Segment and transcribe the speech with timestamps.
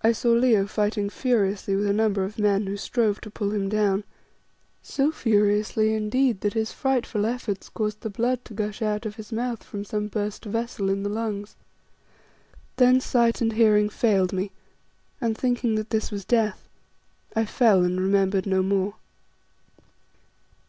[0.00, 3.68] I saw Leo fighting furiously with a number of men who strove to pull him
[3.68, 4.04] down,
[4.80, 9.32] so furiously, indeed that his frightful efforts caused the blood to gush out of his
[9.32, 11.56] mouth from some burst vessel in the lungs.
[12.76, 14.52] Then sight and hearing failed me,
[15.20, 16.68] and thinking that this was death,
[17.34, 18.94] I fell and remembered no more.